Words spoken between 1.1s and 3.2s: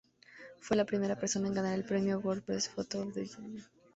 persona en ganar el Premio World Press Photo of